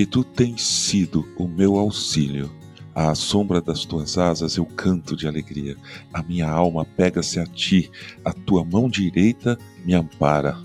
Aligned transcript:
porque 0.00 0.06
tu 0.06 0.24
tens 0.24 0.62
sido 0.62 1.28
o 1.36 1.46
meu 1.46 1.76
auxílio. 1.76 2.50
À 2.94 3.14
sombra 3.14 3.60
das 3.60 3.84
tuas 3.84 4.16
asas 4.16 4.56
eu 4.56 4.64
canto 4.64 5.14
de 5.14 5.28
alegria. 5.28 5.76
A 6.10 6.22
minha 6.22 6.48
alma 6.48 6.86
pega-se 6.86 7.38
a 7.38 7.44
ti, 7.44 7.90
a 8.24 8.32
tua 8.32 8.64
mão 8.64 8.88
direita 8.88 9.58
me 9.84 9.92
ampara. 9.92 10.56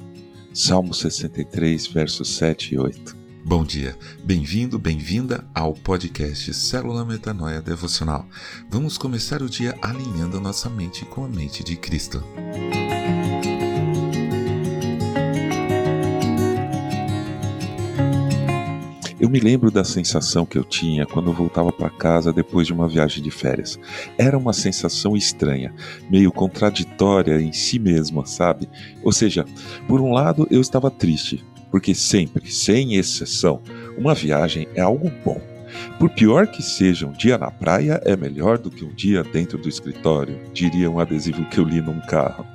Salmo 0.53 0.93
63, 0.93 1.87
versos 1.87 2.37
7 2.37 2.75
e 2.75 2.79
8. 2.79 3.17
Bom 3.43 3.65
dia, 3.65 3.97
bem-vindo, 4.23 4.79
bem-vinda 4.79 5.45
ao 5.53 5.73
podcast 5.73 6.53
Célula 6.53 7.03
Metanoia 7.03 7.61
Devocional. 7.61 8.25
Vamos 8.69 8.97
começar 8.97 9.41
o 9.41 9.49
dia 9.49 9.77
alinhando 9.81 10.39
nossa 10.39 10.69
mente 10.69 11.03
com 11.03 11.25
a 11.25 11.27
mente 11.27 11.61
de 11.61 11.75
Cristo. 11.75 12.23
Eu 19.17 19.29
me 19.29 19.39
lembro 19.39 19.71
da 19.71 19.85
sensação 19.85 20.45
que 20.45 20.57
eu 20.57 20.63
tinha 20.63 21.05
quando 21.05 21.29
eu 21.29 21.33
voltava 21.33 21.71
para 21.71 21.89
casa 21.89 22.33
depois 22.33 22.67
de 22.67 22.73
uma 22.73 22.87
viagem 22.87 23.23
de 23.23 23.31
férias. 23.31 23.79
Era 24.17 24.37
uma 24.37 24.51
sensação 24.51 25.15
estranha, 25.15 25.73
meio 26.09 26.33
contraditória 26.33 27.39
em 27.39 27.53
si 27.53 27.79
mesma, 27.79 28.25
sabe? 28.25 28.67
Ou 29.01 29.13
seja, 29.13 29.45
por 29.87 30.01
um 30.01 30.11
lado 30.11 30.45
eu 30.51 30.59
estava 30.59 30.91
triste, 30.91 31.45
porque 31.71 31.95
sempre, 31.95 32.51
sem 32.51 32.95
exceção, 32.95 33.61
uma 33.97 34.13
viagem 34.13 34.67
é 34.75 34.81
algo 34.81 35.09
bom. 35.23 35.41
Por 35.97 36.09
pior 36.09 36.47
que 36.47 36.61
seja, 36.61 37.07
um 37.07 37.13
dia 37.13 37.37
na 37.37 37.49
praia 37.49 38.01
é 38.03 38.17
melhor 38.17 38.57
do 38.57 38.69
que 38.69 38.83
um 38.83 38.93
dia 38.93 39.23
dentro 39.23 39.57
do 39.57 39.69
escritório, 39.69 40.41
diria 40.53 40.91
um 40.91 40.99
adesivo 40.99 41.45
que 41.45 41.57
eu 41.57 41.63
li 41.63 41.81
num 41.81 42.01
carro. 42.01 42.45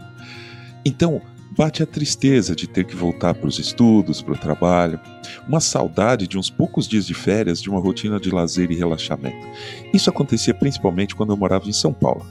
Então, 0.85 1.23
bate 1.57 1.83
a 1.83 1.87
tristeza 1.87 2.55
de 2.55 2.69
ter 2.69 2.85
que 2.85 2.95
voltar 2.95 3.35
para 3.35 3.49
os 3.49 3.59
estudos, 3.59 4.23
para 4.23 4.35
o 4.35 4.39
trabalho, 4.39 5.01
uma 5.49 5.61
saudade 5.61 6.27
de 6.27 6.39
uns 6.39 6.49
poucos 6.49 6.87
dias 6.87 7.07
de 7.07 7.15
férias, 7.15 7.61
de 7.61 7.69
uma 7.69 7.81
rotina 7.81 8.21
de 8.21 8.31
lazer 8.31 8.71
e 8.71 8.77
relaxamento. 8.77 9.47
Isso 9.93 10.09
acontecia 10.09 10.55
principalmente 10.55 11.15
quando 11.15 11.33
eu 11.33 11.37
morava 11.37 11.69
em 11.69 11.73
São 11.73 11.93
Paulo. 11.93 12.25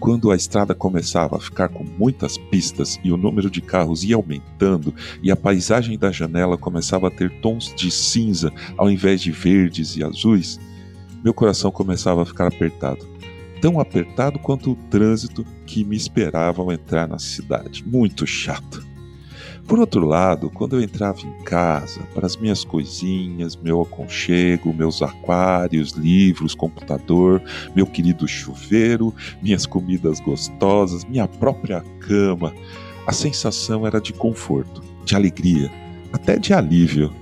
Quando 0.00 0.30
a 0.30 0.36
estrada 0.36 0.74
começava 0.74 1.36
a 1.36 1.40
ficar 1.40 1.68
com 1.68 1.84
muitas 1.84 2.36
pistas 2.36 2.98
e 3.04 3.12
o 3.12 3.16
número 3.16 3.50
de 3.50 3.60
carros 3.60 4.02
ia 4.02 4.16
aumentando 4.16 4.94
e 5.22 5.30
a 5.30 5.36
paisagem 5.36 5.98
da 5.98 6.10
janela 6.10 6.56
começava 6.56 7.08
a 7.08 7.10
ter 7.10 7.30
tons 7.40 7.72
de 7.74 7.90
cinza 7.90 8.52
ao 8.76 8.90
invés 8.90 9.20
de 9.20 9.30
verdes 9.30 9.96
e 9.96 10.02
azuis, 10.02 10.58
meu 11.22 11.32
coração 11.32 11.70
começava 11.70 12.22
a 12.22 12.26
ficar 12.26 12.48
apertado 12.48 13.11
tão 13.62 13.78
apertado 13.78 14.40
quanto 14.40 14.72
o 14.72 14.76
trânsito 14.90 15.46
que 15.64 15.84
me 15.84 15.96
esperava 15.96 16.60
ao 16.60 16.72
entrar 16.72 17.06
na 17.06 17.20
cidade. 17.20 17.84
Muito 17.86 18.26
chato. 18.26 18.84
Por 19.68 19.78
outro 19.78 20.04
lado, 20.04 20.50
quando 20.50 20.74
eu 20.74 20.82
entrava 20.82 21.20
em 21.20 21.44
casa, 21.44 22.00
para 22.12 22.26
as 22.26 22.36
minhas 22.36 22.64
coisinhas, 22.64 23.54
meu 23.54 23.80
aconchego, 23.80 24.74
meus 24.74 25.00
aquários, 25.00 25.92
livros, 25.92 26.56
computador, 26.56 27.40
meu 27.74 27.86
querido 27.86 28.26
chuveiro, 28.26 29.14
minhas 29.40 29.64
comidas 29.64 30.18
gostosas, 30.18 31.04
minha 31.04 31.28
própria 31.28 31.82
cama, 32.00 32.52
a 33.06 33.12
sensação 33.12 33.86
era 33.86 34.00
de 34.00 34.12
conforto, 34.12 34.82
de 35.04 35.14
alegria, 35.14 35.70
até 36.12 36.36
de 36.36 36.52
alívio. 36.52 37.14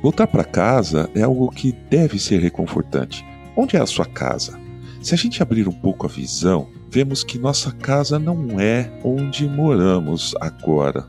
Voltar 0.00 0.28
para 0.28 0.44
casa 0.44 1.10
é 1.16 1.22
algo 1.22 1.50
que 1.50 1.72
deve 1.90 2.20
ser 2.20 2.40
reconfortante. 2.40 3.24
Onde 3.56 3.76
é 3.76 3.80
a 3.80 3.86
sua 3.86 4.06
casa? 4.06 4.61
Se 5.02 5.14
a 5.14 5.18
gente 5.18 5.42
abrir 5.42 5.66
um 5.68 5.72
pouco 5.72 6.06
a 6.06 6.08
visão, 6.08 6.68
vemos 6.88 7.24
que 7.24 7.36
nossa 7.36 7.72
casa 7.72 8.20
não 8.20 8.60
é 8.60 8.88
onde 9.02 9.48
moramos 9.48 10.32
agora. 10.40 11.08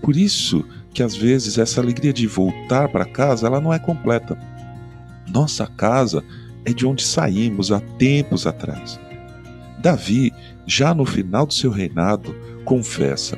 Por 0.00 0.16
isso 0.16 0.64
que 0.94 1.02
às 1.02 1.16
vezes 1.16 1.58
essa 1.58 1.80
alegria 1.80 2.12
de 2.12 2.24
voltar 2.28 2.88
para 2.88 3.04
casa, 3.04 3.48
ela 3.48 3.60
não 3.60 3.72
é 3.72 3.80
completa. 3.80 4.38
Nossa 5.28 5.66
casa 5.66 6.22
é 6.64 6.72
de 6.72 6.86
onde 6.86 7.02
saímos 7.02 7.72
há 7.72 7.80
tempos 7.80 8.46
atrás. 8.46 9.00
Davi, 9.80 10.32
já 10.64 10.94
no 10.94 11.04
final 11.04 11.44
do 11.44 11.52
seu 11.52 11.72
reinado, 11.72 12.36
confessa: 12.64 13.36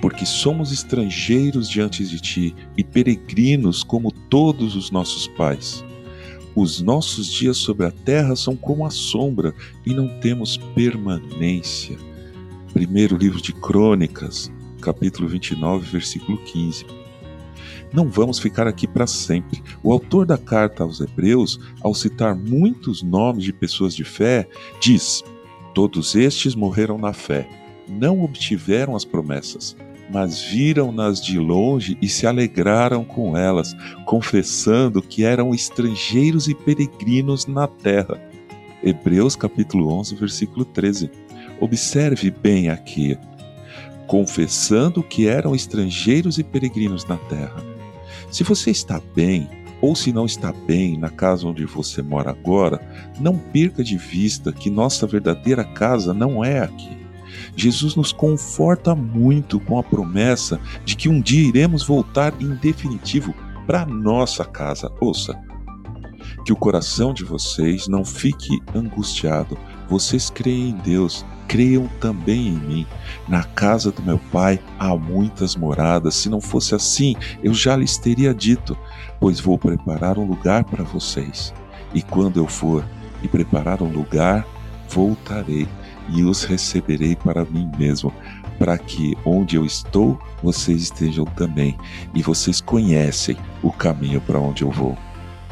Porque 0.00 0.26
somos 0.26 0.72
estrangeiros 0.72 1.68
diante 1.70 2.04
de 2.04 2.18
ti 2.18 2.56
e 2.76 2.82
peregrinos 2.82 3.84
como 3.84 4.10
todos 4.10 4.74
os 4.74 4.90
nossos 4.90 5.28
pais. 5.28 5.84
Os 6.54 6.82
nossos 6.82 7.28
dias 7.28 7.56
sobre 7.56 7.86
a 7.86 7.90
terra 7.90 8.36
são 8.36 8.54
como 8.54 8.84
a 8.84 8.90
sombra 8.90 9.54
e 9.86 9.94
não 9.94 10.20
temos 10.20 10.58
permanência. 10.74 11.96
Primeiro 12.74 13.16
livro 13.16 13.40
de 13.40 13.54
Crônicas, 13.54 14.52
capítulo 14.82 15.26
29, 15.28 15.86
versículo 15.90 16.36
15. 16.36 16.84
Não 17.90 18.06
vamos 18.06 18.38
ficar 18.38 18.66
aqui 18.66 18.86
para 18.86 19.06
sempre. 19.06 19.62
O 19.82 19.92
autor 19.92 20.26
da 20.26 20.36
carta 20.36 20.82
aos 20.82 21.00
Hebreus, 21.00 21.58
ao 21.80 21.94
citar 21.94 22.34
muitos 22.34 23.02
nomes 23.02 23.44
de 23.44 23.52
pessoas 23.52 23.94
de 23.94 24.04
fé, 24.04 24.46
diz: 24.78 25.24
Todos 25.74 26.14
estes 26.14 26.54
morreram 26.54 26.98
na 26.98 27.14
fé, 27.14 27.48
não 27.88 28.22
obtiveram 28.22 28.94
as 28.94 29.06
promessas, 29.06 29.74
mas 30.12 30.42
viram-nas 30.42 31.20
de 31.20 31.38
longe 31.38 31.96
e 32.02 32.08
se 32.08 32.26
alegraram 32.26 33.02
com 33.02 33.36
elas, 33.36 33.74
confessando 34.04 35.00
que 35.00 35.24
eram 35.24 35.54
estrangeiros 35.54 36.48
e 36.48 36.54
peregrinos 36.54 37.46
na 37.46 37.66
terra. 37.66 38.20
Hebreus 38.84 39.34
capítulo 39.34 39.90
11, 39.92 40.14
versículo 40.16 40.64
13. 40.64 41.10
Observe 41.60 42.30
bem 42.30 42.68
aqui. 42.68 43.16
Confessando 44.06 45.02
que 45.02 45.26
eram 45.26 45.54
estrangeiros 45.54 46.38
e 46.38 46.44
peregrinos 46.44 47.06
na 47.06 47.16
terra. 47.16 47.64
Se 48.30 48.44
você 48.44 48.70
está 48.70 49.00
bem, 49.14 49.48
ou 49.80 49.96
se 49.96 50.12
não 50.12 50.26
está 50.26 50.52
bem 50.52 50.98
na 50.98 51.08
casa 51.08 51.46
onde 51.46 51.64
você 51.64 52.02
mora 52.02 52.30
agora, 52.30 52.80
não 53.18 53.38
perca 53.38 53.82
de 53.82 53.96
vista 53.96 54.52
que 54.52 54.68
nossa 54.68 55.06
verdadeira 55.06 55.64
casa 55.64 56.12
não 56.12 56.44
é 56.44 56.60
aqui. 56.60 57.01
Jesus 57.56 57.94
nos 57.94 58.12
conforta 58.12 58.94
muito 58.94 59.60
com 59.60 59.78
a 59.78 59.82
promessa 59.82 60.60
de 60.84 60.96
que 60.96 61.08
um 61.08 61.20
dia 61.20 61.48
iremos 61.48 61.82
voltar 61.82 62.34
em 62.40 62.54
definitivo 62.54 63.34
para 63.66 63.86
nossa 63.86 64.44
casa. 64.44 64.90
Ouça, 65.00 65.38
que 66.44 66.52
o 66.52 66.56
coração 66.56 67.12
de 67.12 67.24
vocês 67.24 67.86
não 67.88 68.04
fique 68.04 68.60
angustiado. 68.74 69.56
Vocês 69.88 70.30
creem 70.30 70.70
em 70.70 70.76
Deus, 70.76 71.24
creiam 71.46 71.88
também 72.00 72.48
em 72.48 72.58
mim. 72.58 72.86
Na 73.28 73.44
casa 73.44 73.92
do 73.92 74.02
meu 74.02 74.18
pai 74.30 74.58
há 74.78 74.96
muitas 74.96 75.54
moradas. 75.54 76.14
Se 76.14 76.28
não 76.28 76.40
fosse 76.40 76.74
assim, 76.74 77.14
eu 77.42 77.52
já 77.52 77.76
lhes 77.76 77.96
teria 77.96 78.34
dito, 78.34 78.76
pois 79.20 79.38
vou 79.38 79.58
preparar 79.58 80.18
um 80.18 80.26
lugar 80.26 80.64
para 80.64 80.84
vocês. 80.84 81.52
E 81.94 82.02
quando 82.02 82.38
eu 82.38 82.46
for 82.46 82.84
e 83.22 83.28
preparar 83.28 83.82
um 83.82 83.92
lugar, 83.92 84.46
voltarei 84.88 85.68
e 86.08 86.22
os 86.22 86.44
receberei 86.44 87.16
para 87.16 87.44
mim 87.44 87.70
mesmo, 87.78 88.12
para 88.58 88.78
que 88.78 89.16
onde 89.24 89.56
eu 89.56 89.64
estou, 89.64 90.18
vocês 90.42 90.82
estejam 90.82 91.24
também, 91.24 91.76
e 92.14 92.22
vocês 92.22 92.60
conhecem 92.60 93.36
o 93.62 93.72
caminho 93.72 94.20
para 94.20 94.38
onde 94.38 94.62
eu 94.62 94.70
vou. 94.70 94.96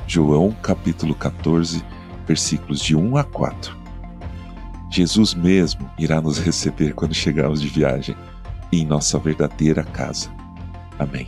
João 0.06 0.52
capítulo 0.62 1.14
14, 1.14 1.84
versículos 2.26 2.80
de 2.80 2.96
1 2.96 3.16
a 3.16 3.24
4. 3.24 3.76
Jesus 4.90 5.34
mesmo 5.34 5.88
irá 5.98 6.20
nos 6.20 6.38
receber 6.38 6.94
quando 6.94 7.14
chegarmos 7.14 7.60
de 7.60 7.68
viagem 7.68 8.16
em 8.72 8.84
nossa 8.84 9.18
verdadeira 9.18 9.84
casa. 9.84 10.30
Amém. 10.98 11.26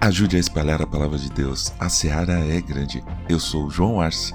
Ajude 0.00 0.36
a 0.36 0.38
espalhar 0.38 0.82
a 0.82 0.86
palavra 0.86 1.16
de 1.16 1.30
Deus. 1.30 1.72
A 1.78 1.88
seara 1.88 2.40
é 2.40 2.60
grande. 2.60 3.02
Eu 3.26 3.40
sou 3.40 3.70
João 3.70 4.02
Arce 4.02 4.34